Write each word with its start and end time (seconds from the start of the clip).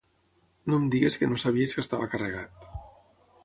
No 0.71 0.79
em 0.81 0.87
diguis 0.95 1.19
que 1.23 1.29
no 1.33 1.39
sabies 1.43 1.77
que 1.77 1.85
estava 1.87 2.11
carregat. 2.15 2.69